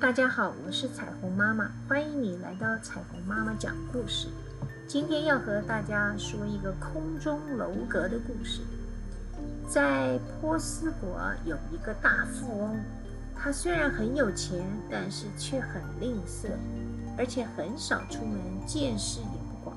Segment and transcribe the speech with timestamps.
[0.00, 4.28] 大家好，我是彩虹妈妈，欢迎你来到彩虹妈妈讲故事。
[4.86, 8.60] 今天要和大家说一个空中楼阁的故事。
[9.68, 12.76] 在波斯国有一个大富翁，
[13.34, 16.46] 他虽然很有钱，但是却很吝啬，
[17.18, 19.76] 而且很少出门，见识也不广。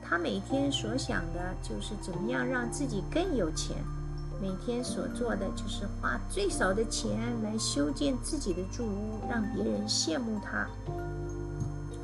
[0.00, 3.76] 他每天所想的就是怎么样让自己更有钱。
[4.40, 7.10] 每天所做的就是花最少的钱
[7.42, 10.68] 来修建自己的住屋，让别人羡慕他，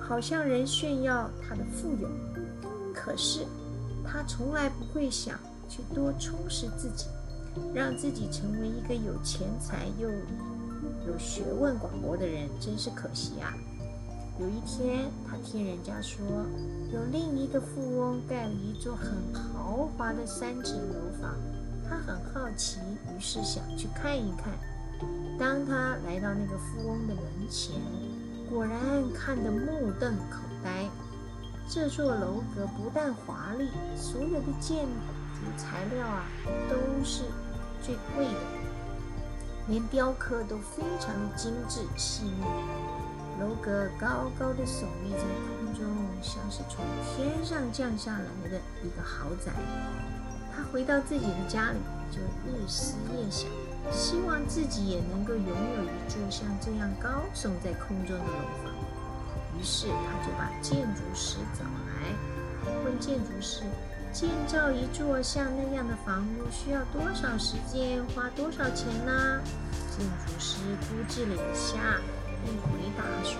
[0.00, 2.08] 好向人炫耀他的富有。
[2.94, 3.46] 可是
[4.04, 5.38] 他从来不会想
[5.68, 7.06] 去多充实自己，
[7.74, 10.08] 让自己成为一个有钱财又
[11.06, 13.52] 有学问广博的人，真是可惜啊！
[14.40, 16.24] 有一天，他听人家说，
[16.92, 21.34] 有另一个富翁盖了一座很豪华的三层楼房。
[22.56, 24.52] 奇，于是想去看一看。
[25.38, 27.74] 当他来到那个富翁的门前，
[28.48, 28.80] 果然
[29.12, 30.88] 看得目瞪口呆。
[31.68, 36.24] 这座楼阁不但华丽，所有的建筑材料啊
[36.68, 37.22] 都是
[37.82, 38.40] 最贵的，
[39.68, 42.44] 连雕刻都非常的精致细腻。
[43.40, 45.84] 楼阁高高的耸立在空中，
[46.20, 46.84] 像是从
[47.16, 49.52] 天上降下来的一个豪宅。
[50.70, 51.78] 回到自己的家里，
[52.10, 53.48] 就日思夜想，
[53.90, 58.72] 希望自己也能够拥有一座像这样高耸在空中的楼房。
[59.58, 63.62] 于是他就把建筑师找来，问建筑师：
[64.12, 69.40] 建造一座像那样的房屋需要多少时间，花多少钱呢？
[69.90, 72.00] 建筑师估计了一下，
[72.44, 73.38] 并回答说：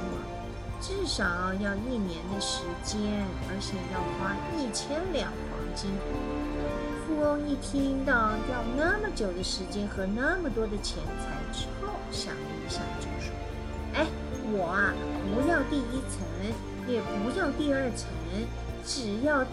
[0.83, 1.25] 至少
[1.61, 2.99] 要一年的时间，
[3.49, 5.93] 而且要花一千两黄金。
[7.07, 13.33] 富翁一听到要那么久的时间和那么多的钱财之后，想了一下，就说
[13.95, 14.07] ：“哎，
[14.51, 14.93] 我啊，
[15.31, 16.27] 不要第一层，
[16.89, 18.11] 也不要第二层，
[18.85, 19.47] 只要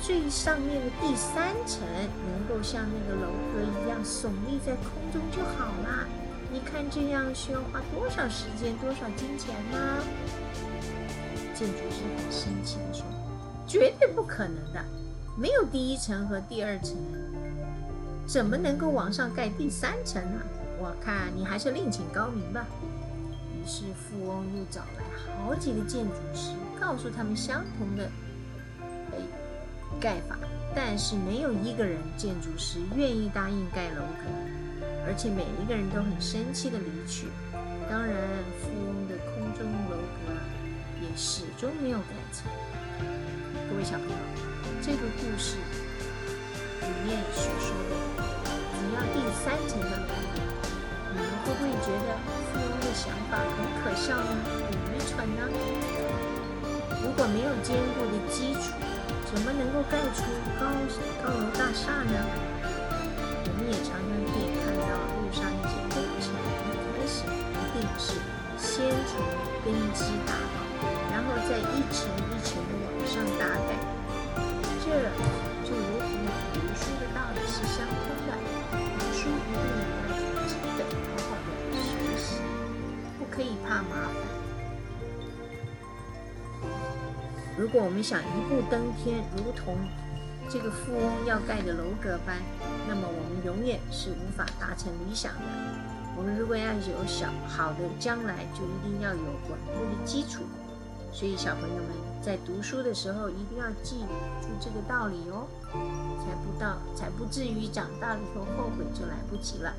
[0.00, 6.08] 最上面的第三层能够像那个楼阁一样耸立在空中就好啦。
[6.52, 9.78] 你看这样需要花多少时间，多少金钱呢？”
[11.54, 13.04] 建筑师很生气地说
[13.66, 14.84] ：“绝对不可能的。”
[15.38, 16.96] 没有第一层和第二层，
[18.26, 20.40] 怎么能够往上盖第三层呢？
[20.78, 22.66] 我看你还是另请高明吧。
[23.54, 25.04] 于是富翁又找来
[25.44, 26.50] 好几个建筑师，
[26.80, 28.10] 告诉他们相同的
[30.00, 30.36] 盖法，
[30.74, 34.24] 但是没有一个人建筑师愿意答应盖楼阁，
[35.06, 37.28] 而且每一个人都很生气的离去。
[37.88, 38.14] 当然，
[38.60, 40.32] 富翁的空中楼阁
[41.00, 42.50] 也始终没有盖成。
[43.68, 44.16] 各位小朋友。
[44.82, 45.56] 这个故事
[46.80, 47.92] 里面所说的，
[48.72, 50.40] 只要第三层的楼阁，
[51.12, 52.16] 你们会不会觉得
[52.48, 54.24] 富翁的想法很可笑呢？
[54.48, 55.40] 很愚蠢呢？
[57.02, 58.72] 如果没有坚固的基础，
[59.28, 60.24] 怎么能够盖出
[60.58, 60.64] 高
[61.22, 62.16] 高楼大厦呢？
[63.44, 64.10] 我们也常常
[69.64, 70.64] 根基打好，
[71.12, 73.70] 然后再一层一层的往上搭盖。
[74.82, 74.86] 这
[75.64, 76.08] 就如同
[76.54, 77.94] 读书的道理是相通
[78.26, 78.28] 的，
[78.72, 80.80] 读书一定要仔细的、
[81.16, 82.40] 好好的学习，
[83.18, 84.14] 不可以怕麻烦。
[87.58, 89.76] 如果我们想一步登天，如同
[90.48, 92.38] 这个富翁要盖的楼阁般，
[92.88, 95.40] 那么我们永远是无法达成理想的。
[96.20, 100.42] 我们如果要有小好的将来就一定要有稳固的基础
[101.14, 101.86] 所以小朋友们
[102.20, 104.00] 在读书的时候一定要记
[104.42, 105.48] 住这个道理哦
[106.18, 109.72] 才不到才不至于长大了以后后悔就来不及了。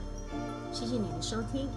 [0.72, 1.69] 谢谢你的收听。